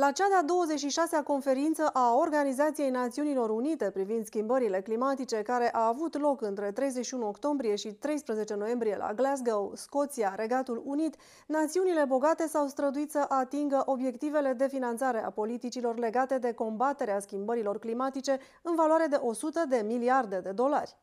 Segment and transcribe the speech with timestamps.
[0.00, 6.18] La cea de-a 26-a conferință a Organizației Națiunilor Unite privind schimbările climatice, care a avut
[6.20, 11.16] loc între 31 octombrie și 13 noiembrie la Glasgow, Scoția, Regatul Unit,
[11.46, 17.78] națiunile bogate s-au străduit să atingă obiectivele de finanțare a politicilor legate de combaterea schimbărilor
[17.78, 20.96] climatice în valoare de 100 de miliarde de dolari.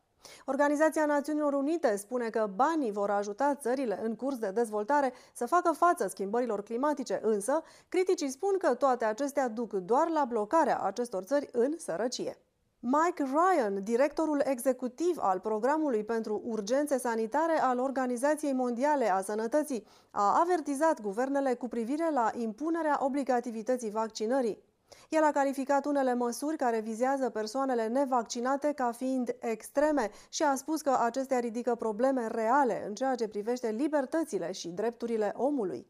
[0.44, 5.72] Organizația Națiunilor Unite spune că banii vor ajuta țările în curs de dezvoltare să facă
[5.72, 11.48] față schimbărilor climatice, însă criticii spun că toate acestea duc doar la blocarea acestor țări
[11.52, 12.38] în sărăcie.
[12.80, 20.40] Mike Ryan, directorul executiv al programului pentru urgențe sanitare al Organizației Mondiale a Sănătății, a
[20.40, 24.62] avertizat guvernele cu privire la impunerea obligativității vaccinării.
[25.08, 30.80] El a calificat unele măsuri care vizează persoanele nevaccinate ca fiind extreme și a spus
[30.80, 35.86] că acestea ridică probleme reale în ceea ce privește libertățile și drepturile omului.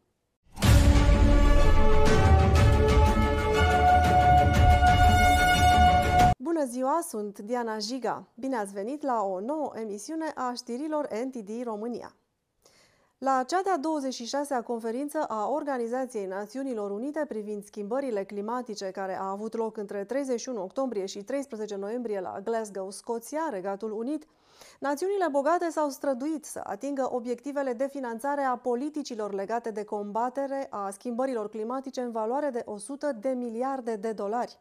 [6.38, 8.28] Bună ziua, sunt Diana Jiga.
[8.34, 12.17] Bine ați venit la o nouă emisiune a știrilor NTD România.
[13.20, 19.54] La cea de-a 26-a conferință a Organizației Națiunilor Unite privind schimbările climatice care a avut
[19.54, 24.26] loc între 31 octombrie și 13 noiembrie la Glasgow, Scoția, Regatul Unit,
[24.80, 30.90] națiunile bogate s-au străduit să atingă obiectivele de finanțare a politicilor legate de combatere a
[30.90, 34.60] schimbărilor climatice în valoare de 100 de miliarde de dolari.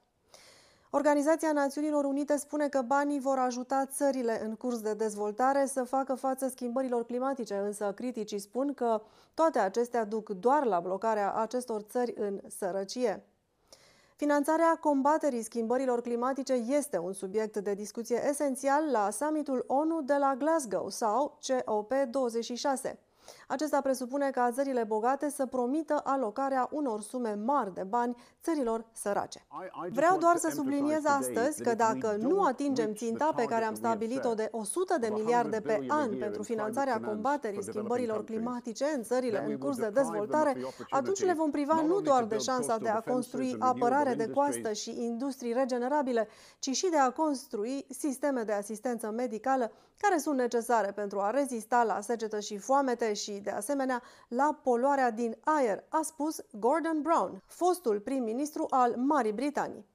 [0.90, 6.16] Organizația Națiunilor Unite spune că banii vor ajuta țările în curs de dezvoltare să facă
[6.16, 9.02] față schimbărilor climatice, însă criticii spun că
[9.34, 13.24] toate acestea duc doar la blocarea acestor țări în sărăcie.
[14.16, 20.36] Finanțarea combaterii schimbărilor climatice este un subiect de discuție esențial la summitul ONU de la
[20.38, 23.07] Glasgow sau COP26.
[23.48, 29.46] Acesta presupune ca țările bogate să promită alocarea unor sume mari de bani țărilor sărace.
[29.90, 34.48] Vreau doar să subliniez astăzi că dacă nu atingem ținta pe care am stabilit-o de
[34.52, 39.90] 100 de miliarde pe an pentru finanțarea combaterii schimbărilor climatice în țările în curs de
[39.90, 40.58] dezvoltare,
[40.90, 45.04] atunci le vom priva nu doar de șansa de a construi apărare de coastă și
[45.04, 46.28] industrii regenerabile,
[46.60, 51.84] ci și de a construi sisteme de asistență medicală care sunt necesare pentru a rezista
[51.84, 57.44] la secetă și foamete și, de asemenea, la poluarea din aer, a spus Gordon Brown,
[57.46, 59.86] fostul prim-ministru al Marii Britanii.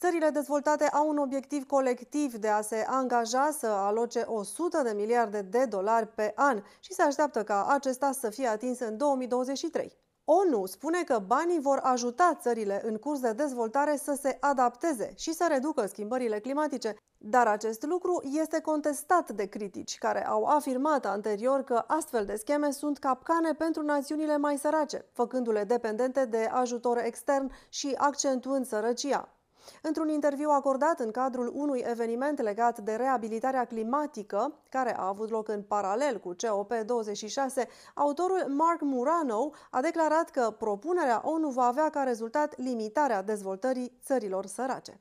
[0.00, 5.42] Țările dezvoltate au un obiectiv colectiv de a se angaja să aloce 100 de miliarde
[5.42, 9.98] de dolari pe an și se așteaptă ca acesta să fie atins în 2023.
[10.32, 15.32] ONU spune că banii vor ajuta țările în curs de dezvoltare să se adapteze și
[15.32, 21.62] să reducă schimbările climatice, dar acest lucru este contestat de critici, care au afirmat anterior
[21.62, 27.52] că astfel de scheme sunt capcane pentru națiunile mai sărace, făcându-le dependente de ajutor extern
[27.68, 29.39] și accentuând sărăcia.
[29.82, 35.48] Într-un interviu acordat în cadrul unui eveniment legat de reabilitarea climatică, care a avut loc
[35.48, 42.02] în paralel cu COP26, autorul Mark Murano a declarat că propunerea ONU va avea ca
[42.02, 45.00] rezultat limitarea dezvoltării țărilor sărace.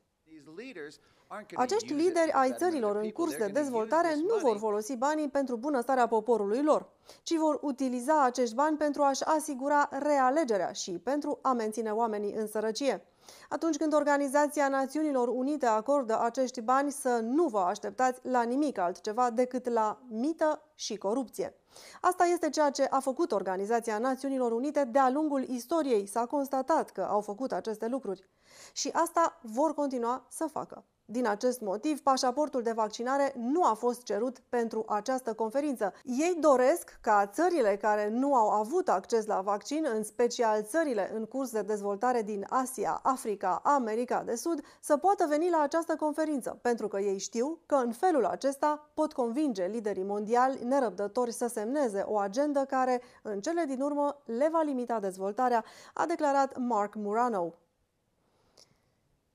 [1.55, 6.63] Acești lideri ai țărilor în curs de dezvoltare nu vor folosi banii pentru bunăstarea poporului
[6.63, 6.89] lor,
[7.23, 12.47] ci vor utiliza acești bani pentru a-și asigura realegerea și pentru a menține oamenii în
[12.47, 13.05] sărăcie.
[13.49, 19.29] Atunci când Organizația Națiunilor Unite acordă acești bani, să nu vă așteptați la nimic altceva
[19.29, 21.55] decât la mită și corupție.
[22.01, 26.05] Asta este ceea ce a făcut Organizația Națiunilor Unite de-a lungul istoriei.
[26.05, 28.29] S-a constatat că au făcut aceste lucruri.
[28.73, 30.83] Și asta vor continua să facă.
[31.11, 35.93] Din acest motiv, pașaportul de vaccinare nu a fost cerut pentru această conferință.
[36.03, 41.25] Ei doresc ca țările care nu au avut acces la vaccin, în special țările în
[41.25, 46.59] curs de dezvoltare din Asia, Africa, America de Sud, să poată veni la această conferință,
[46.61, 52.03] pentru că ei știu că în felul acesta pot convinge liderii mondiali nerăbdători să semneze
[52.07, 57.53] o agendă care, în cele din urmă, le va limita dezvoltarea, a declarat Mark Murano.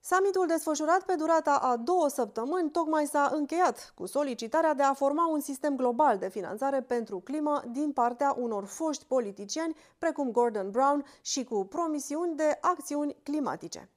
[0.09, 5.27] Summitul desfășurat pe durata a două săptămâni tocmai s-a încheiat cu solicitarea de a forma
[5.27, 11.05] un sistem global de finanțare pentru climă din partea unor foști politicieni precum Gordon Brown
[11.21, 13.89] și cu promisiuni de acțiuni climatice.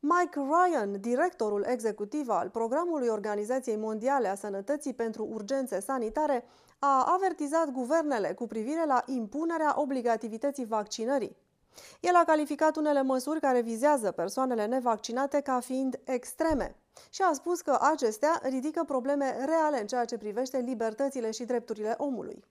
[0.00, 6.44] Mike Ryan, directorul executiv al programului Organizației Mondiale a Sănătății pentru Urgențe Sanitare,
[6.78, 11.36] a avertizat guvernele cu privire la impunerea obligativității vaccinării.
[12.00, 16.76] El a calificat unele măsuri care vizează persoanele nevaccinate ca fiind extreme
[17.10, 21.94] și a spus că acestea ridică probleme reale în ceea ce privește libertățile și drepturile
[21.98, 22.44] omului.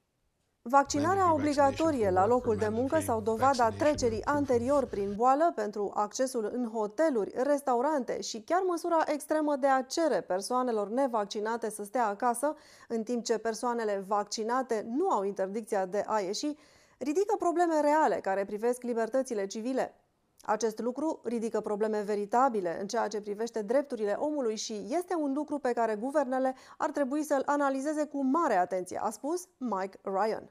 [0.65, 6.69] Vaccinarea obligatorie la locul de muncă sau dovada trecerii anterior prin boală pentru accesul în
[6.69, 12.55] hoteluri, restaurante și chiar măsura extremă de a cere persoanelor nevaccinate să stea acasă,
[12.87, 16.55] în timp ce persoanele vaccinate nu au interdicția de a ieși,
[17.03, 19.93] ridică probleme reale care privesc libertățile civile.
[20.41, 25.57] Acest lucru ridică probleme veritabile în ceea ce privește drepturile omului și este un lucru
[25.57, 30.49] pe care guvernele ar trebui să-l analizeze cu mare atenție, a spus Mike Ryan.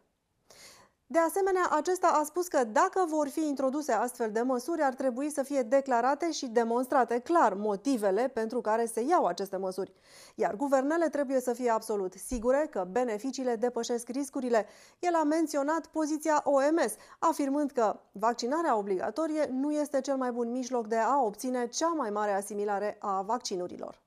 [1.13, 5.31] De asemenea, acesta a spus că dacă vor fi introduse astfel de măsuri, ar trebui
[5.31, 9.93] să fie declarate și demonstrate clar motivele pentru care se iau aceste măsuri.
[10.35, 14.67] Iar guvernele trebuie să fie absolut sigure că beneficiile depășesc riscurile.
[14.99, 20.87] El a menționat poziția OMS, afirmând că vaccinarea obligatorie nu este cel mai bun mijloc
[20.87, 24.01] de a obține cea mai mare asimilare a vaccinurilor.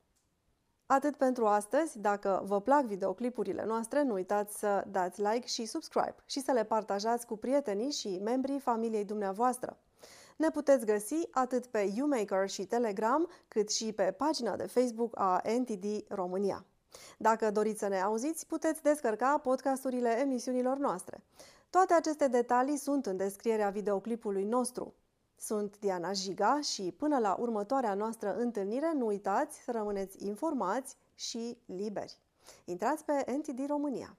[0.87, 1.99] Atât pentru astăzi.
[1.99, 6.63] Dacă vă plac videoclipurile noastre, nu uitați să dați like și subscribe și să le
[6.63, 9.77] partajați cu prietenii și membrii familiei dumneavoastră.
[10.37, 15.41] Ne puteți găsi atât pe YouMaker și Telegram, cât și pe pagina de Facebook a
[15.59, 16.65] NTD România.
[17.17, 21.23] Dacă doriți să ne auziți, puteți descărca podcasturile emisiunilor noastre.
[21.69, 24.93] Toate aceste detalii sunt în descrierea videoclipului nostru.
[25.37, 31.57] Sunt Diana Jiga și până la următoarea noastră întâlnire, nu uitați să rămâneți informați și
[31.65, 32.19] liberi.
[32.65, 34.17] Intrați pe NTD România!